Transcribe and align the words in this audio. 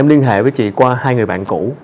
em 0.00 0.08
liên 0.08 0.22
hệ 0.22 0.42
với 0.42 0.50
chị 0.50 0.70
qua 0.70 0.94
hai 0.94 1.14
người 1.14 1.26
bạn 1.26 1.44
cũ. 1.44 1.74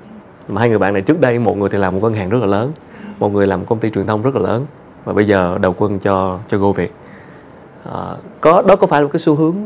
Mà 0.49 0.61
hai 0.61 0.69
người 0.69 0.79
bạn 0.79 0.93
này 0.93 1.03
trước 1.03 1.21
đây 1.21 1.39
một 1.39 1.59
người 1.59 1.69
thì 1.69 1.79
làm 1.79 1.95
một 1.95 2.01
ngân 2.03 2.15
hàng 2.15 2.29
rất 2.29 2.39
là 2.41 2.47
lớn 2.47 2.73
một 3.19 3.33
người 3.33 3.47
làm 3.47 3.61
một 3.61 3.67
công 3.69 3.79
ty 3.79 3.91
truyền 3.91 4.07
thông 4.07 4.23
rất 4.23 4.35
là 4.35 4.41
lớn 4.41 4.67
và 5.05 5.13
bây 5.13 5.27
giờ 5.27 5.59
đầu 5.61 5.75
quân 5.79 5.99
cho 5.99 6.39
cho 6.49 6.59
Go 6.59 6.73
Việt. 6.73 6.95
À, 7.93 8.17
có 8.41 8.63
đó 8.67 8.77
có 8.77 8.87
phải 8.87 9.03
là 9.03 9.09
cái 9.13 9.21
xu 9.21 9.35
hướng 9.35 9.57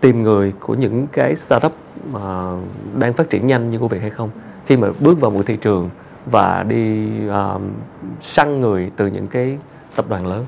tìm 0.00 0.22
người 0.22 0.52
của 0.60 0.74
những 0.74 1.06
cái 1.12 1.36
startup 1.36 1.72
mà 2.12 2.52
đang 2.98 3.12
phát 3.12 3.30
triển 3.30 3.46
nhanh 3.46 3.70
như 3.70 3.78
Go 3.78 3.86
Việt 3.86 4.00
hay 4.00 4.10
không? 4.10 4.30
Khi 4.66 4.76
mà 4.76 4.88
bước 5.00 5.20
vào 5.20 5.30
một 5.30 5.42
thị 5.46 5.56
trường 5.56 5.90
và 6.26 6.64
đi 6.68 7.08
uh, 7.28 7.62
săn 8.20 8.60
người 8.60 8.90
từ 8.96 9.06
những 9.06 9.26
cái 9.26 9.58
tập 9.96 10.04
đoàn 10.08 10.26
lớn 10.26 10.44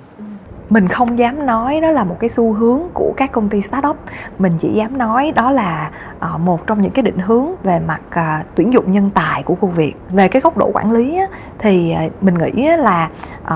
mình 0.70 0.88
không 0.88 1.18
dám 1.18 1.46
nói 1.46 1.80
đó 1.80 1.90
là 1.90 2.04
một 2.04 2.16
cái 2.20 2.30
xu 2.30 2.52
hướng 2.52 2.80
của 2.94 3.12
các 3.16 3.32
công 3.32 3.48
ty 3.48 3.60
startup. 3.60 3.96
Mình 4.38 4.52
chỉ 4.58 4.72
dám 4.72 4.98
nói 4.98 5.32
đó 5.34 5.50
là 5.50 5.90
ờ, 6.18 6.38
một 6.38 6.66
trong 6.66 6.82
những 6.82 6.92
cái 6.92 7.02
định 7.02 7.18
hướng 7.18 7.46
về 7.62 7.78
mặt 7.78 8.00
ờ, 8.10 8.38
tuyển 8.54 8.72
dụng 8.72 8.92
nhân 8.92 9.10
tài 9.14 9.42
của 9.42 9.54
khu 9.54 9.68
việc. 9.68 9.94
Về 10.10 10.28
cái 10.28 10.42
góc 10.42 10.56
độ 10.56 10.70
quản 10.74 10.92
lý 10.92 11.20
thì 11.58 11.92
ờ, 11.92 12.02
mình 12.20 12.34
nghĩ 12.34 12.68
là 12.76 13.08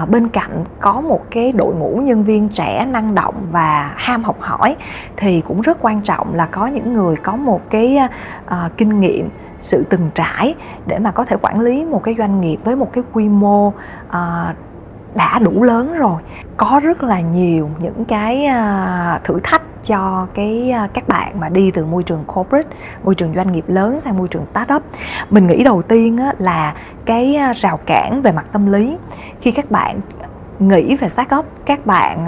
bên 0.09 0.29
cạnh 0.29 0.65
có 0.81 1.01
một 1.01 1.31
cái 1.31 1.53
đội 1.53 1.75
ngũ 1.75 1.97
nhân 1.97 2.25
viên 2.25 2.49
trẻ 2.49 2.87
năng 2.91 3.15
động 3.15 3.35
và 3.53 3.93
ham 3.97 4.25
học 4.25 4.37
hỏi, 4.41 4.77
thì 5.17 5.41
cũng 5.41 5.61
rất 5.61 5.79
quan 5.81 6.01
trọng 6.01 6.35
là 6.35 6.47
có 6.47 6.67
những 6.67 6.93
người 6.93 7.17
có 7.17 7.37
một 7.37 7.61
cái 7.71 7.99
kinh 8.77 9.01
nghiệm, 9.01 9.29
sự 9.59 9.85
từng 9.91 10.11
trải 10.15 10.55
để 10.87 10.99
mà 10.99 11.11
có 11.11 11.25
thể 11.25 11.37
quản 11.43 11.61
lý 11.61 11.85
một 11.85 12.03
cái 12.03 12.15
doanh 12.19 12.41
nghiệp 12.41 12.57
với 12.65 12.77
một 12.77 12.93
cái 12.93 13.05
quy 13.13 13.29
mô 13.29 13.73
đã 15.15 15.39
đủ 15.39 15.63
lớn 15.63 15.95
rồi. 15.99 16.23
Có 16.57 16.81
rất 16.83 17.03
là 17.03 17.21
nhiều 17.21 17.71
những 17.79 18.05
cái 18.05 18.45
à, 18.45 19.21
thử 19.25 19.41
thách 19.43 19.63
cho 19.87 20.27
cái 20.35 20.71
à, 20.71 20.89
các 20.95 21.09
bạn 21.09 21.41
mà 21.41 21.49
đi 21.49 21.71
từ 21.71 21.85
môi 21.85 22.03
trường 22.03 22.25
corporate, 22.27 22.69
môi 23.05 23.15
trường 23.15 23.35
doanh 23.35 23.53
nghiệp 23.53 23.65
lớn 23.69 24.01
sang 24.01 24.17
môi 24.19 24.29
trường 24.29 24.47
startup. 24.47 24.83
Mình 25.31 25.47
nghĩ 25.47 25.65
đầu 25.65 25.83
tiên 25.83 26.19
là 26.39 26.75
cái 27.05 27.35
à, 27.35 27.53
rào 27.53 27.77
cản 27.77 28.23
về 28.23 28.33
mặt 28.33 28.45
tâm 28.53 28.73
lý. 28.73 28.97
Khi 29.41 29.51
các 29.51 29.71
bạn 29.71 30.01
nghĩ 30.59 30.97
về 30.97 31.09
startup, 31.09 31.45
các 31.65 31.87
bạn 31.87 32.27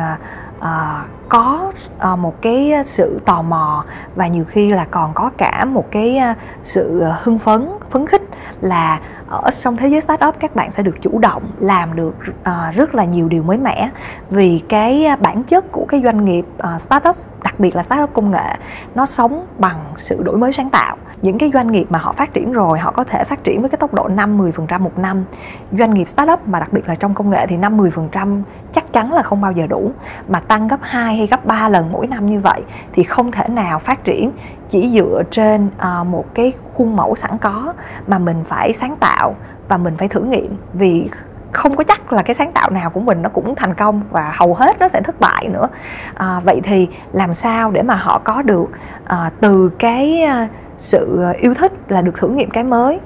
có 1.29 1.73
ờ, 1.99 2.17
một 2.17 2.43
cái 2.43 2.73
sự 2.85 3.21
tò 3.25 3.43
mò 3.43 3.85
và 4.15 4.27
nhiều 4.27 4.45
khi 4.45 4.71
là 4.71 4.87
còn 4.91 5.15
có 5.15 5.31
cả 5.39 5.65
một 5.65 5.85
cái 5.91 6.19
ờ, 6.19 6.35
sự 6.63 7.05
hưng 7.23 7.39
phấn 7.39 7.69
phấn 7.91 8.07
khích 8.07 8.23
là 8.61 9.01
ở 9.29 9.51
trong 9.51 9.77
thế 9.77 9.89
giới 9.89 10.01
startup 10.01 10.35
các 10.41 10.57
bạn 10.57 10.71
sẽ 10.71 10.83
được 10.83 11.03
chủ 11.03 11.19
động 11.19 11.43
làm 11.61 11.97
được 11.97 12.15
uh, 12.41 12.75
rất 12.75 12.95
là 12.95 13.05
nhiều 13.05 13.29
điều 13.29 13.43
mới 13.43 13.59
mẻ. 13.59 13.91
Vì 14.31 14.63
cái 14.69 15.07
bản 15.21 15.43
chất 15.43 15.73
của 15.73 15.85
cái 15.89 16.03
doanh 16.05 16.25
nghiệp 16.25 16.45
uh, 16.75 16.81
startup 16.81 17.17
đặc 17.43 17.61
biệt 17.61 17.77
là 17.77 17.83
startup 17.83 18.11
công 18.13 18.31
nghệ 18.31 18.57
nó 18.95 19.07
sống 19.07 19.47
bằng 19.59 19.79
sự 19.97 20.23
đổi 20.23 20.37
mới 20.37 20.53
sáng 20.53 20.71
tạo 20.71 20.97
những 21.23 21.39
cái 21.39 21.51
doanh 21.55 21.73
nghiệp 21.73 21.87
mà 21.91 21.99
họ 21.99 22.13
phát 22.13 22.33
triển 22.33 22.53
rồi 22.53 22.79
họ 22.79 22.91
có 22.91 23.05
thể 23.05 23.25
phát 23.25 23.45
triển 23.45 23.61
với 23.61 23.71
cái 23.71 23.79
tốc 23.79 23.95
độ 23.95 24.09
5 24.09 24.51
10% 24.51 24.81
một 24.81 24.99
năm. 24.99 25.25
Doanh 25.73 25.95
nghiệp 25.95 26.09
startup 26.09 26.49
mà 26.49 26.61
đặc 26.61 26.73
biệt 26.73 26.89
là 26.89 26.95
trong 26.95 27.15
công 27.15 27.31
nghệ 27.31 27.47
thì 27.47 27.57
5 27.57 27.79
10% 27.79 28.43
chắc 28.73 28.93
chắn 28.93 29.13
là 29.13 29.23
không 29.23 29.41
bao 29.41 29.53
giờ 29.53 29.67
đủ. 29.67 29.91
Mà 30.29 30.41
tăng 30.41 30.69
gấp 30.69 30.81
2 30.83 31.17
hay 31.17 31.27
gấp 31.27 31.47
3 31.47 31.69
lần 31.69 31.93
mỗi 31.93 32.07
năm 32.07 32.27
như 32.27 32.41
vậy 32.41 32.63
thì 32.93 33.03
không 33.03 33.33
thể 33.33 33.49
nào 33.49 33.79
phát 33.79 34.05
triển 34.05 34.33
chỉ 34.69 34.89
dựa 34.89 35.23
trên 35.31 35.67
uh, 35.67 36.07
một 36.07 36.25
cái 36.35 36.53
khuôn 36.75 36.97
mẫu 36.97 37.17
sẵn 37.17 37.39
có 37.39 37.73
mà 38.07 38.19
mình 38.19 38.45
phải 38.49 38.73
sáng 38.73 38.97
tạo 38.97 39.35
và 39.69 39.77
mình 39.77 39.97
phải 39.97 40.09
thử 40.09 40.21
nghiệm. 40.21 40.57
Vì 40.73 41.09
không 41.53 41.77
có 41.77 41.85
chắc 41.85 42.13
là 42.13 42.23
cái 42.23 42.35
sáng 42.35 42.53
tạo 42.53 42.71
nào 42.71 42.91
của 42.91 43.01
mình 43.01 43.23
nó 43.23 43.29
cũng 43.29 43.55
thành 43.55 43.75
công 43.75 44.03
và 44.11 44.33
hầu 44.37 44.55
hết 44.55 44.77
nó 44.81 44.89
sẽ 44.89 45.01
thất 45.03 45.21
bại 45.21 45.49
nữa. 45.49 45.69
À, 46.15 46.41
vậy 46.41 46.61
thì 46.65 46.89
làm 47.13 47.35
sao 47.35 47.71
để 47.71 47.83
mà 47.83 47.95
họ 47.95 48.19
có 48.25 48.43
được 48.43 48.67
à, 49.05 49.31
từ 49.41 49.71
cái 49.79 50.23
à, 50.23 50.49
sự 50.79 51.23
ờ, 51.23 51.33
yêu 51.33 51.55
thích 51.55 51.73
là 51.89 52.01
được 52.01 52.13
thử 52.19 52.29
nghiệm 52.29 52.51
cái 52.51 52.65
mới 52.65 52.99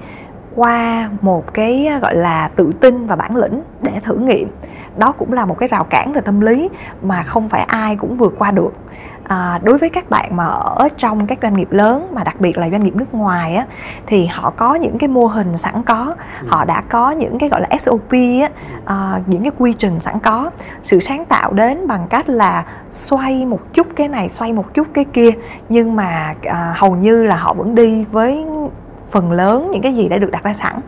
qua 0.54 1.10
một 1.20 1.54
cái 1.54 1.86
ờ, 1.86 1.98
gọi 1.98 2.16
là, 2.16 2.50
tự 2.56 2.72
tin 2.80 3.06
và 3.06 3.16
bản 3.16 3.36
lĩnh 3.36 3.62
để 3.82 3.92
thử 4.04 4.14
nghiệm 4.14 4.48
đó 5.00 5.12
cũng 5.18 5.32
là 5.32 5.44
một 5.44 5.58
cái 5.58 5.68
rào 5.68 5.84
cản 5.84 6.12
về 6.12 6.20
tâm 6.20 6.40
lý 6.40 6.68
mà 7.02 7.22
không 7.22 7.48
phải 7.48 7.62
ai 7.62 7.96
cũng 7.96 8.16
vượt 8.16 8.34
qua 8.38 8.50
được. 8.50 8.72
À, 9.24 9.60
đối 9.62 9.78
với 9.78 9.88
các 9.88 10.10
bạn 10.10 10.36
mà 10.36 10.44
ở 10.46 10.88
trong 10.96 11.26
các 11.26 11.38
doanh 11.42 11.56
nghiệp 11.56 11.72
lớn 11.72 12.08
mà 12.12 12.24
đặc 12.24 12.40
biệt 12.40 12.58
là 12.58 12.70
doanh 12.70 12.84
nghiệp 12.84 12.96
nước 12.96 13.14
ngoài 13.14 13.54
á 13.54 13.66
thì 14.06 14.26
họ 14.26 14.50
có 14.50 14.74
những 14.74 14.98
cái 14.98 15.08
mô 15.08 15.26
hình 15.26 15.56
sẵn 15.56 15.82
có 15.82 16.14
họ 16.46 16.64
đã 16.64 16.82
có 16.88 17.10
những 17.10 17.38
cái 17.38 17.48
gọi 17.48 17.60
là 17.60 17.78
SOP 17.78 18.12
á 18.12 18.48
à, 18.84 19.20
những 19.26 19.42
cái 19.42 19.52
quy 19.58 19.72
trình 19.72 19.98
sẵn 19.98 20.18
có. 20.18 20.50
Sự 20.82 20.98
sáng 20.98 21.24
tạo 21.24 21.52
đến 21.52 21.86
bằng 21.86 22.06
cách 22.10 22.28
là 22.28 22.64
xoay 22.90 23.46
một 23.46 23.60
chút 23.72 23.86
cái 23.96 24.08
này 24.08 24.28
xoay 24.28 24.52
một 24.52 24.74
chút 24.74 24.86
cái 24.92 25.04
kia 25.04 25.30
nhưng 25.68 25.96
mà 25.96 26.34
à, 26.42 26.74
hầu 26.76 26.96
như 26.96 27.24
là 27.24 27.36
họ 27.36 27.54
vẫn 27.54 27.74
đi 27.74 28.04
với 28.12 28.44
phần 29.10 29.32
lớn 29.32 29.70
những 29.72 29.82
cái 29.82 29.94
gì 29.94 30.08
đã 30.08 30.18
được 30.18 30.30
đặt 30.30 30.42
ra 30.42 30.52
sẵn 30.52 30.80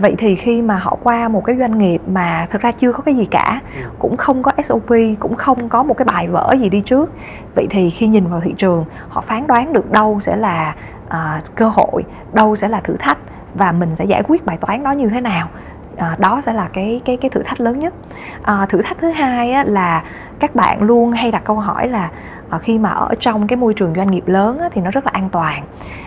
vậy 0.00 0.14
thì 0.18 0.36
khi 0.36 0.62
mà 0.62 0.78
họ 0.78 0.96
qua 1.02 1.28
một 1.28 1.44
cái 1.44 1.56
doanh 1.56 1.78
nghiệp 1.78 2.00
mà 2.06 2.46
thực 2.50 2.60
ra 2.62 2.72
chưa 2.72 2.92
có 2.92 3.02
cái 3.02 3.14
gì 3.14 3.24
cả 3.30 3.60
ừ. 3.76 3.88
cũng 3.98 4.16
không 4.16 4.42
có 4.42 4.52
sop 4.62 4.88
cũng 5.20 5.34
không 5.34 5.68
có 5.68 5.82
một 5.82 5.96
cái 5.96 6.04
bài 6.04 6.28
vở 6.28 6.54
gì 6.60 6.68
đi 6.68 6.80
trước 6.80 7.10
vậy 7.54 7.66
thì 7.70 7.90
khi 7.90 8.06
nhìn 8.06 8.26
vào 8.26 8.40
thị 8.40 8.54
trường 8.58 8.84
họ 9.08 9.20
phán 9.20 9.46
đoán 9.46 9.72
được 9.72 9.92
đâu 9.92 10.20
sẽ 10.20 10.36
là 10.36 10.74
à, 11.08 11.42
cơ 11.54 11.68
hội 11.68 12.04
đâu 12.32 12.56
sẽ 12.56 12.68
là 12.68 12.80
thử 12.80 12.96
thách 12.96 13.18
và 13.54 13.72
mình 13.72 13.96
sẽ 13.96 14.04
giải 14.04 14.22
quyết 14.22 14.46
bài 14.46 14.56
toán 14.56 14.82
đó 14.82 14.92
như 14.92 15.08
thế 15.08 15.20
nào 15.20 15.48
à, 15.96 16.16
đó 16.18 16.40
sẽ 16.40 16.52
là 16.52 16.68
cái 16.72 17.00
cái 17.04 17.16
cái 17.16 17.30
thử 17.30 17.42
thách 17.42 17.60
lớn 17.60 17.78
nhất 17.78 17.94
à, 18.42 18.66
thử 18.68 18.82
thách 18.82 18.98
thứ 19.00 19.10
hai 19.10 19.52
á, 19.52 19.64
là 19.64 20.04
các 20.38 20.54
bạn 20.54 20.82
luôn 20.82 21.12
hay 21.12 21.30
đặt 21.30 21.44
câu 21.44 21.56
hỏi 21.56 21.88
là 21.88 22.10
à, 22.50 22.58
khi 22.58 22.78
mà 22.78 22.90
ở 22.90 23.14
trong 23.20 23.46
cái 23.46 23.56
môi 23.56 23.74
trường 23.74 23.94
doanh 23.96 24.10
nghiệp 24.10 24.24
lớn 24.26 24.58
á, 24.58 24.68
thì 24.72 24.80
nó 24.80 24.90
rất 24.90 25.06
là 25.06 25.10
an 25.14 25.28
toàn. 25.32 25.62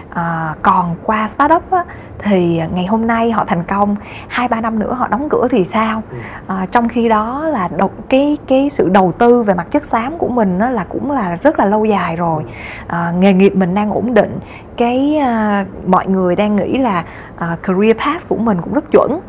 À, 0.10 0.56
còn 0.62 0.96
qua 1.04 1.28
startup 1.28 1.72
á, 1.72 1.84
thì 2.20 2.62
ngày 2.74 2.86
hôm 2.86 3.08
nay 3.08 3.32
họ 3.32 3.46
thành 3.46 3.64
công 3.64 3.96
hai 4.28 4.48
ba 4.48 4.62
năm 4.62 4.80
nữa 4.80 4.94
họ 4.94 5.08
đóng 5.08 5.28
cửa 5.30 5.48
thì 5.52 5.64
sao? 5.64 6.02
À, 6.48 6.66
trong 6.72 6.88
khi 6.88 7.10
đó 7.10 7.50
là 7.50 7.70
đầu, 7.78 7.92
cái 8.10 8.38
cái 8.48 8.70
sự 8.70 8.90
đầu 8.90 9.12
tư 9.12 9.44
về 9.44 9.54
mặt 9.54 9.68
chất 9.72 9.86
xám 9.86 10.18
của 10.18 10.28
mình 10.28 10.60
á, 10.60 10.70
là 10.70 10.86
cũng 10.90 11.12
là 11.12 11.36
rất 11.36 11.60
là 11.60 11.66
lâu 11.66 11.86
dài 11.86 12.16
rồi. 12.16 12.44
À, 12.88 13.14
nghề 13.20 13.34
nghiệp 13.34 13.56
mình 13.56 13.76
đang 13.76 13.92
ổn 13.92 14.14
định. 14.14 14.40
Cái 14.78 15.18
à, 15.18 15.66
mọi 15.86 16.08
người 16.08 16.36
đang 16.36 16.56
nghĩ 16.56 16.78
là 16.78 17.04
à, 17.38 17.58
career 17.64 17.98
path 17.98 18.30
của 18.30 18.38
mình 18.38 18.62
cũng 18.62 18.74
rất 18.74 18.92
chuẩn 18.92 19.20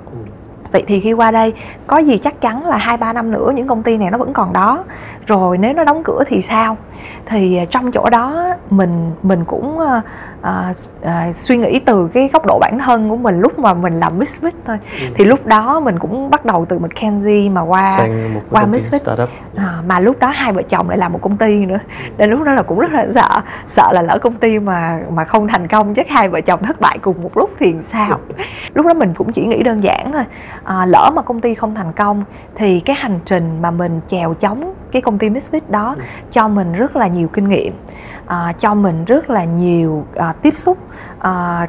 vậy 0.74 0.84
thì 0.86 1.00
khi 1.00 1.12
qua 1.12 1.30
đây, 1.30 1.52
có 1.86 1.98
gì 1.98 2.18
chắc 2.18 2.40
chắn 2.40 2.66
là 2.66 2.76
hai, 2.76 2.96
ba 2.96 3.12
năm 3.12 3.30
nữa 3.30 3.52
những 3.54 3.66
công 3.66 3.82
ty 3.82 3.96
này 3.96 4.10
nó 4.10 4.18
vẫn 4.18 4.32
còn 4.32 4.52
đó. 4.52 4.84
Rồi 5.26 5.58
nếu 5.58 5.72
nó 5.72 5.84
đóng 5.84 6.02
cửa 6.04 6.22
thì 6.26 6.42
sao? 6.42 6.76
Thì 7.26 7.56
à, 7.56 7.64
trong 7.64 7.92
chỗ 7.92 8.10
đó 8.10 8.54
mình 8.70 9.12
mình 9.22 9.44
cũng 9.44 9.78
ờ, 9.78 10.00
uh, 10.44 10.76
uh, 11.02 11.34
suy 11.34 11.56
nghĩ 11.56 11.78
từ 11.78 12.08
cái 12.08 12.30
góc 12.32 12.46
độ 12.46 12.58
bản 12.58 12.78
thân 12.78 13.08
của 13.08 13.16
mình 13.16 13.40
lúc 13.40 13.58
mà 13.58 13.74
mình 13.74 14.00
làm 14.00 14.18
Misfit 14.18 14.50
thôi. 14.66 14.78
Ừ. 15.00 15.06
thì 15.14 15.24
lúc 15.24 15.46
đó 15.46 15.80
mình 15.80 15.98
cũng 15.98 16.30
bắt 16.30 16.44
đầu 16.44 16.64
từ 16.68 16.78
McKinsey 16.78 17.48
mà 17.48 17.60
qua 17.60 18.06
qua 18.50 18.64
Misfit 18.64 19.26
à, 19.56 19.82
mà 19.86 20.00
lúc 20.00 20.16
đó 20.20 20.28
hai 20.34 20.52
vợ 20.52 20.62
chồng 20.62 20.88
lại 20.88 20.98
làm 20.98 21.12
một 21.12 21.18
công 21.22 21.36
ty 21.36 21.66
nữa. 21.66 21.78
Ừ. 22.04 22.10
nên 22.18 22.30
lúc 22.30 22.42
đó 22.42 22.52
là 22.52 22.62
cũng 22.62 22.78
rất 22.78 22.92
là 22.92 23.06
sợ 23.14 23.40
sợ 23.68 23.92
là 23.92 24.02
lỡ 24.02 24.18
công 24.18 24.34
ty 24.34 24.58
mà 24.58 25.00
mà 25.12 25.24
không 25.24 25.48
thành 25.48 25.68
công 25.68 25.94
chắc 25.94 26.08
hai 26.08 26.28
vợ 26.28 26.40
chồng 26.40 26.62
thất 26.62 26.80
bại 26.80 26.98
cùng 26.98 27.22
một 27.22 27.36
lúc 27.36 27.50
thì 27.58 27.74
sao? 27.92 28.18
Lúc 28.74 28.86
đó 28.86 28.94
mình 28.94 29.14
cũng 29.14 29.32
chỉ 29.32 29.46
nghĩ 29.46 29.62
đơn 29.62 29.82
giản 29.82 30.12
thôi. 30.12 30.24
À, 30.64 30.86
lỡ 30.86 31.10
mà 31.14 31.22
công 31.22 31.40
ty 31.40 31.54
không 31.54 31.74
thành 31.74 31.92
công 31.92 32.24
thì 32.54 32.80
cái 32.80 32.96
hành 32.96 33.18
trình 33.24 33.62
mà 33.62 33.70
mình 33.70 34.00
chèo 34.08 34.34
chống 34.34 34.74
cái 34.92 35.02
công 35.02 35.18
ty 35.18 35.28
Misfit 35.28 35.60
đó 35.68 35.94
ừ. 35.98 36.02
cho 36.32 36.48
mình 36.48 36.72
rất 36.72 36.96
là 36.96 37.06
nhiều 37.06 37.28
kinh 37.28 37.48
nghiệm 37.48 37.74
à, 38.26 38.52
cho 38.58 38.74
mình 38.74 39.04
rất 39.04 39.30
là 39.30 39.44
nhiều 39.44 40.06
à, 40.16 40.34
tiếp 40.42 40.56
xúc 40.56 40.78
à, 41.18 41.66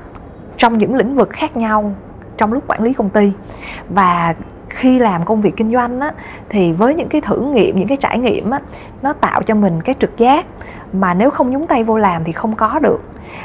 trong 0.58 0.78
những 0.78 0.96
lĩnh 0.96 1.16
vực 1.16 1.30
khác 1.30 1.58
nhau 1.58 1.94
trong 2.38 2.54
lúc 2.54 2.64
quản 2.68 2.84
lý 2.84 2.94
công 2.94 3.10
ty. 3.10 3.32
Và 3.90 4.36
khi 4.70 5.00
làm 5.00 5.26
công 5.26 5.42
việc 5.42 5.58
kinh 5.58 5.72
doanh 5.72 6.00
á, 6.00 6.12
thì 6.50 6.72
với 6.72 6.94
những 6.94 7.10
cái 7.10 7.22
thử 7.22 7.40
nghiệm 7.40 7.78
những 7.78 7.88
cái 7.88 7.98
trải 7.98 8.20
nghiệm 8.20 8.52
á, 8.52 8.60
nó 9.02 9.14
tạo 9.14 9.42
cho 9.44 9.56
mình 9.56 9.82
cái 9.82 9.96
trực 10.00 10.18
giác 10.18 10.46
mà 10.94 11.14
nếu 11.14 11.30
không 11.30 11.52
nhúng 11.52 11.68
tay 11.68 11.84
vô 11.84 11.98
làm 11.98 12.24
thì 12.24 12.32
không 12.32 12.56
có 12.56 12.80
được. 12.80 13.02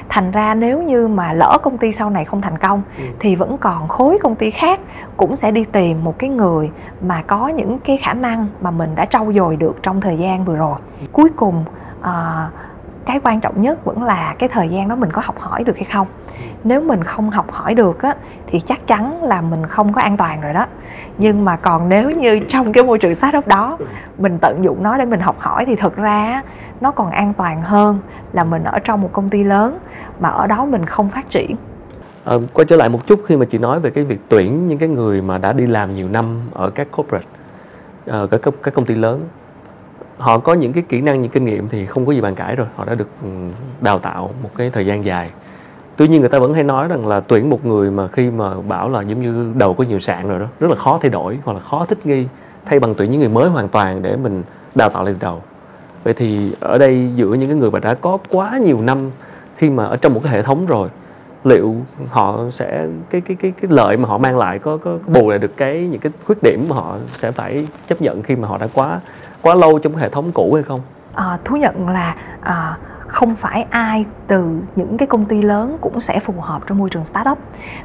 Thành 0.09 0.31
ra 0.31 0.55
nếu 0.55 0.83
như 0.83 1.09
mà 1.09 1.33
lỡ 1.33 1.59
công 1.63 1.79
ty 1.79 1.93
sau 1.93 2.11
này 2.11 2.25
không 2.25 2.41
thành 2.41 2.59
công 2.59 2.83
ừ. 2.99 3.05
thì 3.19 3.37
vẫn 3.37 3.59
còn 3.59 3.89
khối 3.89 4.19
công 4.23 4.35
ty 4.35 4.51
khác 4.51 4.81
cũng 5.17 5.37
sẽ 5.37 5.51
đi 5.51 5.65
tìm 5.65 6.05
một 6.05 6.19
cái 6.19 6.31
người 6.31 6.71
mà 7.01 7.23
có 7.23 7.49
những 7.49 7.79
cái 7.79 7.97
khả 7.97 8.15
năng 8.15 8.47
mà 8.61 8.71
mình 8.71 8.95
đã 8.95 9.05
trau 9.05 9.33
dồi 9.33 9.57
được 9.57 9.77
trong 9.83 10.01
thời 10.01 10.19
gian 10.19 10.45
vừa 10.45 10.57
rồi. 10.57 10.79
Cuối 11.13 11.31
cùng 11.37 11.65
à, 12.01 12.49
cái 13.07 13.21
quan 13.25 13.41
trọng 13.41 13.61
nhất 13.61 13.85
vẫn 13.85 14.03
là 14.03 14.35
cái 14.39 14.49
thời 14.49 14.69
gian 14.69 14.89
đó 14.89 14.97
mình 14.97 15.11
có 15.13 15.23
học 15.25 15.39
hỏi 15.39 15.65
được 15.65 15.77
hay 15.77 15.87
không. 15.93 16.07
Nếu 16.65 16.81
mình 16.81 17.05
không 17.05 17.31
học 17.31 17.51
hỏi 17.51 17.75
được 17.75 18.03
á 18.03 18.15
thì 18.47 18.61
chắc 18.61 18.87
chắn 18.87 19.25
là 19.25 19.41
mình 19.41 19.67
không 19.67 19.93
có 19.93 20.01
an 20.01 20.17
toàn 20.17 20.41
rồi 20.41 20.53
đó. 20.53 20.67
Nhưng 21.19 21.45
mà 21.45 21.57
còn 21.57 21.89
nếu 21.89 22.11
như 22.11 22.41
trong 22.49 22.73
cái 22.73 22.85
môi 22.85 22.99
trường 22.99 23.15
sát 23.15 23.31
startup 23.31 23.47
đó 23.47 23.79
mình 24.19 24.39
tận 24.39 24.65
dụng 24.65 24.83
nó 24.83 24.99
để 24.99 25.05
mình 25.05 25.21
học 25.21 25.37
hỏi 25.39 25.65
thì 25.65 25.77
thực 25.77 25.97
ra 25.97 26.43
nó 26.81 26.91
còn 26.91 27.11
an 27.11 27.33
toàn 27.33 27.63
hơn 27.63 27.99
là 28.33 28.45
mình 28.45 28.65
ở 28.65 28.79
trong 28.79 29.01
một 29.01 29.11
công 29.13 29.29
ty 29.29 29.45
lớn 29.45 29.79
mà 30.21 30.29
ở 30.29 30.47
đó 30.47 30.65
mình 30.65 30.87
không 30.87 31.09
phát 31.09 31.31
triển. 31.31 31.57
À, 32.25 32.37
quay 32.53 32.65
trở 32.65 32.77
lại 32.77 32.89
một 32.89 33.07
chút 33.07 33.21
khi 33.27 33.37
mà 33.37 33.47
chị 33.51 33.59
nói 33.59 33.81
về 33.81 33.91
cái 33.91 34.05
việc 34.05 34.21
tuyển 34.29 34.67
những 34.67 34.79
cái 34.79 34.89
người 34.89 35.23
mà 35.23 35.39
đã 35.39 35.53
đi 35.53 35.67
làm 35.67 35.95
nhiều 35.95 36.09
năm 36.09 36.41
ở 36.53 36.71
các 36.71 36.89
corporate 36.97 37.27
ở 38.07 38.27
các 38.27 38.41
các 38.63 38.75
công 38.75 38.85
ty 38.85 38.95
lớn 38.95 39.29
họ 40.21 40.39
có 40.39 40.55
những 40.55 40.73
cái 40.73 40.83
kỹ 40.89 41.01
năng 41.01 41.21
những 41.21 41.31
kinh 41.31 41.45
nghiệm 41.45 41.69
thì 41.69 41.87
không 41.87 42.07
có 42.07 42.13
gì 42.13 42.21
bàn 42.21 42.35
cãi 42.35 42.57
rồi. 42.57 42.67
Họ 42.77 42.85
đã 42.85 42.95
được 42.95 43.09
ừ, 43.23 43.29
đào 43.81 43.99
tạo 43.99 44.31
một 44.43 44.51
cái 44.57 44.71
thời 44.71 44.87
gian 44.87 45.05
dài. 45.05 45.31
Tuy 45.97 46.09
nhiên 46.09 46.21
người 46.21 46.29
ta 46.29 46.39
vẫn 46.39 46.55
hay 46.55 46.63
nói 46.63 46.89
rằng 46.89 47.07
là 47.07 47.21
tuyển 47.21 47.51
một 47.51 47.67
người 47.67 47.91
mà 47.91 48.09
khi 48.09 48.31
mà 48.31 48.55
bảo 48.69 48.89
là 48.89 49.03
giống 49.03 49.21
như 49.21 49.53
đầu 49.59 49.75
có 49.75 49.85
nhiều 49.85 50.01
sạn 50.01 50.29
rồi 50.29 50.39
đó 50.39 50.47
rất 50.61 50.71
là 50.71 50.77
khó 50.77 50.99
thay 51.03 51.11
đổi 51.11 51.39
hoặc 51.45 51.53
là 51.53 51.61
khó 51.61 51.85
thích 51.85 52.07
nghi 52.07 52.27
thay 52.65 52.81
bằng 52.81 52.95
tuyển 52.95 53.11
những 53.11 53.21
người 53.21 53.29
mới 53.29 53.49
hoàn 53.49 53.69
toàn 53.69 54.03
để 54.03 54.17
mình 54.17 54.43
đào 54.75 54.89
tạo 54.89 55.05
lại 55.05 55.15
từ 55.15 55.27
đầu. 55.27 55.43
Vậy 56.05 56.15
thì 56.15 56.53
ở 56.61 56.79
đây 56.79 57.09
giữa 57.15 57.35
những 57.35 57.49
cái 57.49 57.59
người 57.59 57.71
mà 57.71 57.79
đã 57.79 57.95
có 57.95 58.19
quá 58.29 58.59
nhiều 58.59 58.81
năm 58.81 59.11
khi 59.57 59.71
mà 59.71 59.85
ở 59.85 59.97
trong 59.97 60.15
một 60.15 60.21
cái 60.25 60.33
hệ 60.33 60.43
thống 60.43 60.67
rồi 60.67 60.89
liệu 61.45 61.77
họ 62.09 62.39
sẽ 62.53 62.87
cái 63.11 63.21
cái 63.21 63.37
cái 63.41 63.53
cái 63.61 63.71
lợi 63.71 63.97
mà 63.97 64.09
họ 64.09 64.19
mang 64.19 64.39
lại 64.39 64.59
có 64.59 64.77
có, 64.77 64.99
có 65.07 65.21
bù 65.21 65.31
lại 65.31 65.39
được 65.39 65.57
cái 65.57 65.89
những 65.91 66.01
cái 66.01 66.13
khuyết 66.25 66.43
điểm 66.43 66.67
mà 66.69 66.77
họ 66.77 66.97
sẽ 67.15 67.31
phải 67.31 67.67
chấp 67.87 68.03
nhận 68.03 68.23
khi 68.23 68.37
mà 68.37 68.49
họ 68.49 68.59
đã 68.59 68.69
quá 68.75 69.01
quá 69.43 69.55
lâu 69.55 69.79
trong 69.79 69.93
cái 69.93 70.03
hệ 70.03 70.09
thống 70.09 70.33
cũ 70.35 70.53
hay 70.55 70.63
không? 70.63 70.81
À, 71.15 71.39
thú 71.45 71.57
nhận 71.57 71.89
là 71.89 72.15
à, 72.41 72.77
không 73.11 73.35
phải 73.35 73.67
ai 73.71 74.05
từ 74.27 74.61
những 74.77 74.97
cái 74.97 75.09
công 75.09 75.25
ty 75.25 75.43
lớn 75.43 75.77
cũng 75.81 76.01
sẽ 76.01 76.21
phù 76.21 76.35
hợp 76.41 76.63
trong 76.67 76.79
môi 76.79 76.91
trường 76.91 77.05
startup 77.05 77.39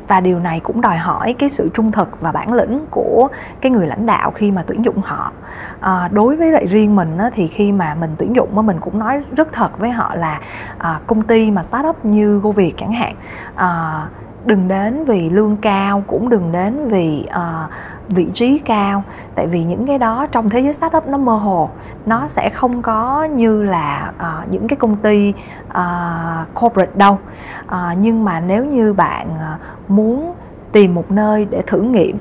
và 0.08 0.20
điều 0.20 0.40
này 0.40 0.60
cũng 0.60 0.82
đòi 0.82 0.98
hỏi 0.98 1.34
cái 1.34 1.50
sự 1.50 1.70
trung 1.74 1.92
thực 1.92 2.22
và 2.22 2.32
bản 2.32 2.54
lĩnh 2.54 2.86
của 2.92 3.28
cái 3.62 3.72
người 3.72 3.88
lãnh 3.88 4.06
đạo 4.06 4.32
khi 4.32 4.52
mà 4.52 4.64
tuyển 4.68 4.86
dụng 4.86 5.02
họ 5.02 5.32
à, 5.80 6.10
đối 6.12 6.36
với 6.36 6.52
lại 6.52 6.66
riêng 6.68 6.96
mình 6.96 7.18
á, 7.18 7.30
thì 7.34 7.48
khi 7.48 7.72
mà 7.72 7.96
mình 7.96 8.16
tuyển 8.18 8.36
dụng 8.36 8.56
á, 8.56 8.62
mình 8.62 8.80
cũng 8.80 9.00
nói 9.00 9.22
rất 9.36 9.54
thật 9.54 9.80
với 9.80 9.90
họ 9.90 10.16
là 10.16 10.40
à, 10.78 11.00
công 11.08 11.22
ty 11.22 11.52
mà 11.52 11.64
startup 11.64 12.06
như 12.06 12.40
GoViet 12.40 12.74
chẳng 12.78 12.94
hạn 12.94 13.16
à, 13.56 14.02
đừng 14.46 14.68
đến 14.68 15.06
vì 15.06 15.30
lương 15.30 15.58
cao 15.58 16.04
cũng 16.08 16.30
đừng 16.30 16.52
đến 16.52 16.88
vì 16.88 17.28
uh, 17.30 17.72
vị 18.10 18.28
trí 18.34 18.60
cao. 18.60 19.04
Tại 19.36 19.48
vì 19.48 19.64
những 19.64 19.88
cái 19.88 19.98
đó 19.98 20.28
trong 20.32 20.50
thế 20.50 20.60
giới 20.60 20.74
startup 20.74 21.08
nó 21.08 21.18
mơ 21.18 21.36
hồ. 21.36 21.70
Nó 22.06 22.28
sẽ 22.28 22.50
không 22.50 22.82
có 22.82 23.24
như 23.24 23.64
là 23.64 24.12
uh, 24.18 24.52
những 24.52 24.68
cái 24.68 24.78
công 24.78 24.96
ty 24.96 25.34
uh, 25.70 26.54
corporate 26.54 26.92
đâu. 26.96 27.20
Uh, 27.66 27.98
nhưng 27.98 28.26
mà 28.26 28.40
nếu 28.40 28.66
như 28.66 28.94
bạn 28.94 29.28
uh, 29.32 29.62
muốn 29.92 30.34
tìm 30.72 30.96
một 30.96 31.12
nơi 31.12 31.48
để 31.50 31.62
thử 31.68 31.82
nghiệm 31.82 32.18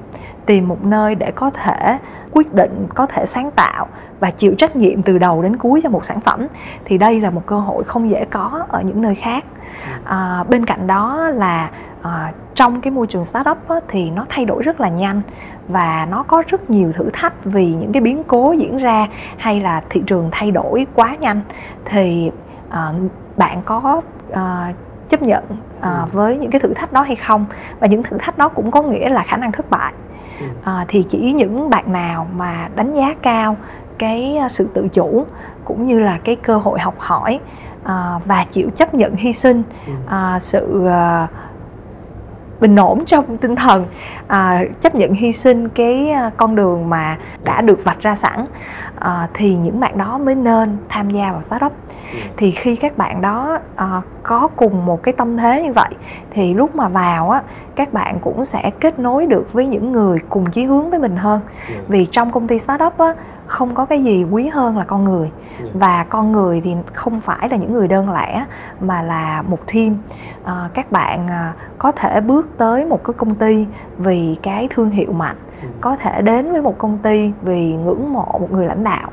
tìm 0.46 0.68
một 0.68 0.84
nơi 0.84 1.14
để 1.14 1.30
có 1.30 1.50
thể 1.50 1.98
quyết 2.32 2.54
định 2.54 2.86
có 2.94 3.06
thể 3.06 3.26
sáng 3.26 3.50
tạo 3.50 3.86
và 4.20 4.30
chịu 4.30 4.54
trách 4.58 4.76
nhiệm 4.76 5.02
từ 5.02 5.18
đầu 5.18 5.42
đến 5.42 5.56
cuối 5.56 5.80
cho 5.82 5.90
một 5.90 6.04
sản 6.04 6.20
phẩm 6.20 6.46
thì 6.84 6.98
đây 6.98 7.20
là 7.20 7.30
một 7.30 7.42
cơ 7.46 7.58
hội 7.58 7.84
không 7.84 8.10
dễ 8.10 8.24
có 8.24 8.66
ở 8.68 8.82
những 8.82 9.02
nơi 9.02 9.14
khác. 9.14 9.44
À, 10.04 10.44
bên 10.48 10.66
cạnh 10.66 10.86
đó 10.86 11.30
là 11.30 11.70
à, 12.04 12.32
trong 12.54 12.80
cái 12.80 12.90
môi 12.90 13.06
trường 13.06 13.24
startup 13.24 13.68
á, 13.68 13.76
thì 13.88 14.10
nó 14.10 14.26
thay 14.28 14.44
đổi 14.44 14.62
rất 14.62 14.80
là 14.80 14.88
nhanh 14.88 15.20
và 15.68 16.06
nó 16.10 16.22
có 16.22 16.42
rất 16.46 16.70
nhiều 16.70 16.92
thử 16.92 17.10
thách 17.12 17.44
vì 17.44 17.66
những 17.66 17.92
cái 17.92 18.02
biến 18.02 18.22
cố 18.24 18.52
diễn 18.52 18.76
ra 18.76 19.08
hay 19.36 19.60
là 19.60 19.82
thị 19.90 20.02
trường 20.06 20.28
thay 20.32 20.50
đổi 20.50 20.86
quá 20.94 21.16
nhanh. 21.20 21.40
Thì 21.84 22.30
à, 22.70 22.92
bạn 23.36 23.62
có 23.64 24.00
à, 24.32 24.72
chấp 25.08 25.22
nhận 25.22 25.44
à, 25.80 26.06
với 26.12 26.36
những 26.36 26.50
cái 26.50 26.60
thử 26.60 26.74
thách 26.74 26.92
đó 26.92 27.02
hay 27.02 27.16
không? 27.16 27.46
Và 27.80 27.86
những 27.86 28.02
thử 28.02 28.18
thách 28.18 28.38
đó 28.38 28.48
cũng 28.48 28.70
có 28.70 28.82
nghĩa 28.82 29.08
là 29.08 29.22
khả 29.22 29.36
năng 29.36 29.52
thất 29.52 29.70
bại. 29.70 29.92
À, 30.64 30.84
thì 30.88 31.02
chỉ 31.02 31.32
những 31.32 31.70
bạn 31.70 31.92
nào 31.92 32.26
mà 32.36 32.68
đánh 32.76 32.94
giá 32.94 33.14
cao 33.22 33.56
cái 33.98 34.38
sự 34.48 34.68
tự 34.74 34.88
chủ 34.88 35.26
cũng 35.64 35.86
như 35.86 36.00
là 36.00 36.18
cái 36.24 36.36
cơ 36.36 36.56
hội 36.56 36.78
học 36.80 36.94
hỏi 36.98 37.40
à, 37.84 38.18
và 38.24 38.44
chịu 38.50 38.70
chấp 38.76 38.94
nhận 38.94 39.14
hy 39.16 39.32
sinh 39.32 39.62
à, 40.06 40.38
sự 40.40 40.86
à, 40.86 41.28
bình 42.60 42.76
ổn 42.76 43.04
trong 43.06 43.36
tinh 43.36 43.56
thần 43.56 43.86
à, 44.26 44.64
chấp 44.80 44.94
nhận 44.94 45.12
hy 45.12 45.32
sinh 45.32 45.68
cái 45.68 46.10
à, 46.10 46.30
con 46.36 46.54
đường 46.54 46.90
mà 46.90 47.18
đã 47.44 47.60
được 47.60 47.84
vạch 47.84 48.00
ra 48.00 48.14
sẵn 48.14 48.46
à, 48.98 49.28
thì 49.34 49.54
những 49.54 49.80
bạn 49.80 49.98
đó 49.98 50.18
mới 50.18 50.34
nên 50.34 50.76
tham 50.88 51.10
gia 51.10 51.32
vào 51.32 51.42
startup 51.42 51.72
ừ. 52.12 52.18
thì 52.36 52.50
khi 52.50 52.76
các 52.76 52.98
bạn 52.98 53.20
đó 53.20 53.58
à, 53.76 54.02
có 54.22 54.48
cùng 54.56 54.86
một 54.86 55.02
cái 55.02 55.14
tâm 55.16 55.36
thế 55.36 55.62
như 55.62 55.72
vậy 55.72 55.90
thì 56.30 56.54
lúc 56.54 56.76
mà 56.76 56.88
vào 56.88 57.30
á 57.30 57.42
các 57.74 57.92
bạn 57.92 58.18
cũng 58.20 58.44
sẽ 58.44 58.70
kết 58.80 58.98
nối 58.98 59.26
được 59.26 59.52
với 59.52 59.66
những 59.66 59.92
người 59.92 60.18
cùng 60.28 60.50
chí 60.50 60.64
hướng 60.64 60.90
với 60.90 60.98
mình 60.98 61.16
hơn 61.16 61.40
ừ. 61.68 61.74
vì 61.88 62.06
trong 62.06 62.32
công 62.32 62.46
ty 62.46 62.58
startup 62.58 62.98
á 62.98 63.14
không 63.46 63.74
có 63.74 63.84
cái 63.84 64.02
gì 64.02 64.24
quý 64.30 64.48
hơn 64.48 64.78
là 64.78 64.84
con 64.84 65.04
người 65.04 65.30
ừ. 65.60 65.68
và 65.74 66.04
con 66.08 66.32
người 66.32 66.60
thì 66.60 66.74
không 66.92 67.20
phải 67.20 67.48
là 67.48 67.56
những 67.56 67.72
người 67.72 67.88
đơn 67.88 68.12
lẻ 68.12 68.44
mà 68.80 69.02
là 69.02 69.42
một 69.42 69.58
team 69.72 69.96
à, 70.44 70.68
các 70.74 70.92
bạn 70.92 71.28
à, 71.28 71.52
có 71.78 71.92
thể 71.92 72.20
bước 72.20 72.48
tới 72.58 72.84
một 72.84 73.04
cái 73.04 73.14
công 73.14 73.34
ty 73.34 73.66
vì 73.98 74.13
cái 74.42 74.68
thương 74.70 74.90
hiệu 74.90 75.12
mạnh 75.12 75.36
ừ. 75.62 75.68
có 75.80 75.96
thể 75.96 76.22
đến 76.22 76.52
với 76.52 76.62
một 76.62 76.78
công 76.78 76.98
ty 76.98 77.32
vì 77.42 77.72
ngưỡng 77.72 78.12
mộ 78.12 78.38
một 78.40 78.52
người 78.52 78.66
lãnh 78.66 78.84
đạo. 78.84 79.10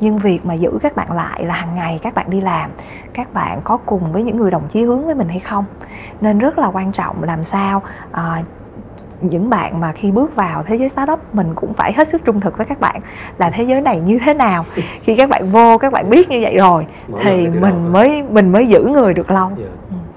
Nhưng 0.00 0.18
việc 0.18 0.46
mà 0.46 0.54
giữ 0.54 0.78
các 0.82 0.96
bạn 0.96 1.12
lại 1.12 1.44
là 1.44 1.54
hàng 1.54 1.74
ngày 1.74 1.98
các 2.02 2.14
bạn 2.14 2.30
đi 2.30 2.40
làm 2.40 2.70
các 3.14 3.34
bạn 3.34 3.60
có 3.64 3.76
cùng 3.76 4.12
với 4.12 4.22
những 4.22 4.36
người 4.36 4.50
đồng 4.50 4.68
chí 4.68 4.82
hướng 4.82 5.06
với 5.06 5.14
mình 5.14 5.28
hay 5.28 5.40
không? 5.40 5.64
Nên 6.20 6.38
rất 6.38 6.58
là 6.58 6.66
quan 6.66 6.92
trọng 6.92 7.22
làm 7.22 7.44
sao 7.44 7.82
à, 8.12 8.42
những 9.20 9.50
bạn 9.50 9.80
mà 9.80 9.92
khi 9.92 10.10
bước 10.10 10.36
vào 10.36 10.62
thế 10.62 10.76
giới 10.76 10.88
startup 10.88 11.34
mình 11.34 11.54
cũng 11.54 11.74
phải 11.74 11.92
hết 11.92 12.08
sức 12.08 12.24
trung 12.24 12.40
thực 12.40 12.56
với 12.56 12.66
các 12.66 12.80
bạn 12.80 13.00
là 13.38 13.50
thế 13.50 13.64
giới 13.64 13.80
này 13.80 14.00
như 14.00 14.18
thế 14.24 14.34
nào. 14.34 14.64
Khi 15.02 15.16
các 15.16 15.28
bạn 15.28 15.46
vô 15.46 15.78
các 15.78 15.92
bạn 15.92 16.10
biết 16.10 16.28
như 16.28 16.38
vậy 16.42 16.56
rồi 16.56 16.86
Mỗi 17.08 17.20
thì 17.24 17.48
mình 17.48 17.92
mới 17.92 18.22
mình 18.22 18.52
mới 18.52 18.66
giữ 18.66 18.84
người 18.84 19.14
được 19.14 19.30
lâu. 19.30 19.48
Yeah. 19.58 19.70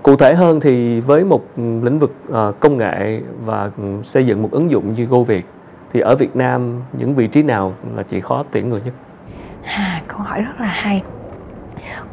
Ừ. 0.03 0.11
cụ 0.11 0.15
thể 0.15 0.35
hơn 0.35 0.59
thì 0.59 0.99
với 0.99 1.23
một 1.23 1.43
lĩnh 1.57 1.99
vực 1.99 2.15
uh, 2.29 2.59
công 2.59 2.77
nghệ 2.77 3.21
và 3.45 3.69
xây 4.03 4.25
dựng 4.25 4.41
một 4.41 4.49
ứng 4.51 4.71
dụng 4.71 4.93
như 4.93 5.05
Go 5.05 5.19
Việt 5.19 5.45
thì 5.93 5.99
ở 5.99 6.15
Việt 6.15 6.35
Nam 6.35 6.81
những 6.93 7.15
vị 7.15 7.27
trí 7.27 7.43
nào 7.43 7.73
là 7.95 8.03
chị 8.03 8.21
khó 8.21 8.43
tuyển 8.51 8.69
người 8.69 8.81
nhất 8.85 8.93
à, 9.65 10.01
câu 10.07 10.19
hỏi 10.19 10.41
rất 10.41 10.59
là 10.59 10.67
hay 10.67 11.03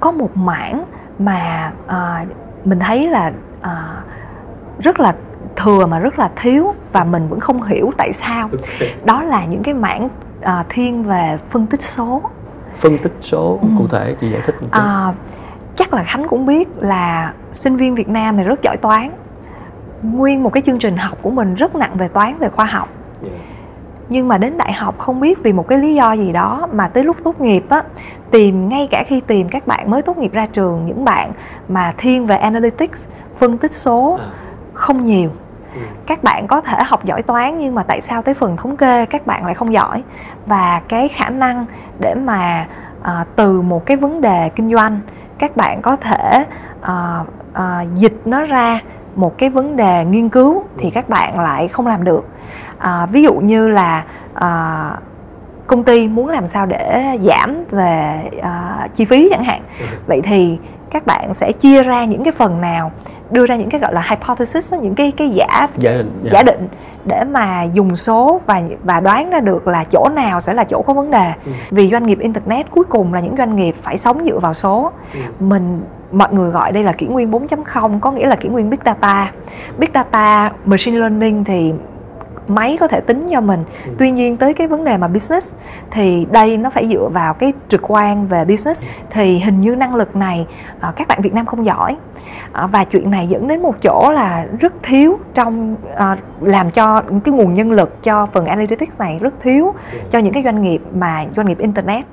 có 0.00 0.12
một 0.12 0.36
mảng 0.36 0.84
mà 1.18 1.72
uh, 1.86 2.28
mình 2.66 2.78
thấy 2.78 3.08
là 3.08 3.32
uh, 3.60 4.82
rất 4.82 5.00
là 5.00 5.14
thừa 5.56 5.86
mà 5.86 5.98
rất 5.98 6.18
là 6.18 6.30
thiếu 6.36 6.74
và 6.92 7.04
mình 7.04 7.28
vẫn 7.28 7.40
không 7.40 7.62
hiểu 7.62 7.92
tại 7.98 8.12
sao 8.12 8.48
okay. 8.52 8.94
đó 9.04 9.22
là 9.22 9.44
những 9.44 9.62
cái 9.62 9.74
mảng 9.74 10.08
uh, 10.40 10.48
thiên 10.68 11.04
về 11.04 11.38
phân 11.50 11.66
tích 11.66 11.82
số 11.82 12.22
phân 12.76 12.98
tích 12.98 13.12
số 13.20 13.58
ừ. 13.62 13.68
cụ 13.78 13.86
thể 13.86 14.16
chị 14.20 14.30
giải 14.30 14.40
thích 14.46 14.54
một 14.62 14.68
chút 14.72 14.80
uh, 15.08 15.14
chắc 15.80 15.94
là 15.94 16.04
khánh 16.04 16.28
cũng 16.28 16.46
biết 16.46 16.68
là 16.76 17.32
sinh 17.52 17.76
viên 17.76 17.94
việt 17.94 18.08
nam 18.08 18.36
thì 18.36 18.44
rất 18.44 18.62
giỏi 18.62 18.76
toán 18.76 19.10
nguyên 20.02 20.42
một 20.42 20.52
cái 20.52 20.62
chương 20.66 20.78
trình 20.78 20.96
học 20.96 21.18
của 21.22 21.30
mình 21.30 21.54
rất 21.54 21.74
nặng 21.74 21.96
về 21.96 22.08
toán 22.08 22.38
về 22.38 22.48
khoa 22.48 22.64
học 22.64 22.88
yeah. 23.22 23.34
nhưng 24.08 24.28
mà 24.28 24.38
đến 24.38 24.58
đại 24.58 24.72
học 24.72 24.98
không 24.98 25.20
biết 25.20 25.42
vì 25.42 25.52
một 25.52 25.68
cái 25.68 25.78
lý 25.78 25.94
do 25.94 26.12
gì 26.12 26.32
đó 26.32 26.68
mà 26.72 26.88
tới 26.88 27.04
lúc 27.04 27.16
tốt 27.24 27.40
nghiệp 27.40 27.64
á 27.68 27.82
tìm 28.30 28.68
ngay 28.68 28.88
cả 28.90 29.04
khi 29.06 29.20
tìm 29.20 29.48
các 29.48 29.66
bạn 29.66 29.90
mới 29.90 30.02
tốt 30.02 30.18
nghiệp 30.18 30.32
ra 30.32 30.46
trường 30.46 30.86
những 30.86 31.04
bạn 31.04 31.32
mà 31.68 31.94
thiên 31.96 32.26
về 32.26 32.36
analytics 32.36 33.08
phân 33.38 33.58
tích 33.58 33.72
số 33.72 34.18
à. 34.20 34.26
không 34.74 35.04
nhiều 35.04 35.30
ừ. 35.74 35.80
các 36.06 36.22
bạn 36.22 36.46
có 36.46 36.60
thể 36.60 36.82
học 36.84 37.04
giỏi 37.04 37.22
toán 37.22 37.58
nhưng 37.58 37.74
mà 37.74 37.82
tại 37.82 38.00
sao 38.00 38.22
tới 38.22 38.34
phần 38.34 38.56
thống 38.56 38.76
kê 38.76 39.06
các 39.06 39.26
bạn 39.26 39.44
lại 39.44 39.54
không 39.54 39.72
giỏi 39.72 40.02
và 40.46 40.80
cái 40.88 41.08
khả 41.08 41.28
năng 41.28 41.66
để 42.00 42.14
mà 42.14 42.66
à, 43.02 43.24
từ 43.36 43.62
một 43.62 43.86
cái 43.86 43.96
vấn 43.96 44.20
đề 44.20 44.48
kinh 44.48 44.74
doanh 44.74 45.00
các 45.38 45.56
bạn 45.56 45.82
có 45.82 45.96
thể 45.96 46.44
à, 46.80 47.24
à, 47.52 47.84
dịch 47.94 48.20
nó 48.24 48.44
ra 48.44 48.80
một 49.14 49.38
cái 49.38 49.50
vấn 49.50 49.76
đề 49.76 50.04
nghiên 50.04 50.28
cứu 50.28 50.64
thì 50.78 50.90
các 50.90 51.08
bạn 51.08 51.38
lại 51.38 51.68
không 51.68 51.86
làm 51.86 52.04
được. 52.04 52.26
À, 52.78 53.06
ví 53.06 53.22
dụ 53.22 53.34
như 53.34 53.68
là 53.68 54.04
à, 54.34 54.90
công 55.70 55.84
ty 55.84 56.08
muốn 56.08 56.28
làm 56.28 56.46
sao 56.46 56.66
để 56.66 57.04
giảm 57.24 57.64
về 57.70 58.22
uh, 58.38 58.94
chi 58.94 59.04
phí 59.04 59.28
chẳng 59.30 59.44
hạn 59.44 59.62
ừ. 59.80 59.86
vậy 60.06 60.20
thì 60.24 60.58
các 60.90 61.06
bạn 61.06 61.34
sẽ 61.34 61.52
chia 61.52 61.82
ra 61.82 62.04
những 62.04 62.24
cái 62.24 62.32
phần 62.32 62.60
nào 62.60 62.92
đưa 63.30 63.46
ra 63.46 63.56
những 63.56 63.70
cái 63.70 63.80
gọi 63.80 63.94
là 63.94 64.06
hypothesis 64.10 64.74
những 64.74 64.94
cái 64.94 65.12
cái 65.16 65.30
giả 65.30 65.68
giả 65.76 65.90
định, 65.90 66.20
giả 66.22 66.30
dạ. 66.32 66.42
định 66.42 66.68
để 67.04 67.24
mà 67.24 67.62
dùng 67.62 67.96
số 67.96 68.40
và 68.46 68.62
và 68.84 69.00
đoán 69.00 69.30
ra 69.30 69.40
được 69.40 69.68
là 69.68 69.84
chỗ 69.84 70.08
nào 70.14 70.40
sẽ 70.40 70.54
là 70.54 70.64
chỗ 70.64 70.82
có 70.82 70.94
vấn 70.94 71.10
đề 71.10 71.32
ừ. 71.46 71.52
vì 71.70 71.88
doanh 71.88 72.06
nghiệp 72.06 72.18
internet 72.18 72.70
cuối 72.70 72.84
cùng 72.84 73.14
là 73.14 73.20
những 73.20 73.36
doanh 73.38 73.56
nghiệp 73.56 73.74
phải 73.82 73.98
sống 73.98 74.24
dựa 74.24 74.38
vào 74.38 74.54
số 74.54 74.92
ừ. 75.14 75.20
mình 75.40 75.82
mọi 76.12 76.32
người 76.32 76.50
gọi 76.50 76.72
đây 76.72 76.82
là 76.82 76.92
kỷ 76.92 77.06
nguyên 77.06 77.30
4.0 77.30 78.00
có 78.00 78.12
nghĩa 78.12 78.26
là 78.26 78.36
kỷ 78.36 78.48
nguyên 78.48 78.70
big 78.70 78.80
data 78.84 79.32
big 79.78 79.88
data 79.94 80.52
machine 80.64 80.98
learning 80.98 81.44
thì 81.44 81.72
máy 82.50 82.76
có 82.80 82.88
thể 82.88 83.00
tính 83.00 83.28
cho 83.30 83.40
mình. 83.40 83.64
Ừ. 83.86 83.92
tuy 83.98 84.10
nhiên 84.10 84.36
tới 84.36 84.54
cái 84.54 84.66
vấn 84.66 84.84
đề 84.84 84.96
mà 84.96 85.08
business 85.08 85.56
thì 85.90 86.26
đây 86.30 86.56
nó 86.56 86.70
phải 86.70 86.88
dựa 86.88 87.08
vào 87.12 87.34
cái 87.34 87.52
trực 87.68 87.90
quan 87.90 88.26
về 88.26 88.44
business. 88.44 88.86
Thì 89.10 89.38
hình 89.38 89.60
như 89.60 89.76
năng 89.76 89.94
lực 89.94 90.16
này 90.16 90.46
uh, 90.88 90.96
các 90.96 91.08
bạn 91.08 91.22
Việt 91.22 91.34
Nam 91.34 91.46
không 91.46 91.66
giỏi. 91.66 91.96
Uh, 92.64 92.70
và 92.72 92.84
chuyện 92.84 93.10
này 93.10 93.26
dẫn 93.26 93.48
đến 93.48 93.62
một 93.62 93.74
chỗ 93.82 94.10
là 94.12 94.46
rất 94.60 94.72
thiếu 94.82 95.18
trong 95.34 95.76
uh, 95.92 96.18
làm 96.40 96.70
cho 96.70 97.02
cái 97.24 97.34
nguồn 97.34 97.54
nhân 97.54 97.72
lực 97.72 98.02
cho 98.02 98.26
phần 98.26 98.46
analytics 98.46 99.00
này 99.00 99.18
rất 99.20 99.34
thiếu 99.42 99.74
cho 100.10 100.18
những 100.18 100.32
cái 100.32 100.42
doanh 100.42 100.62
nghiệp 100.62 100.82
mà 100.94 101.24
doanh 101.36 101.46
nghiệp 101.46 101.58
internet 101.58 102.04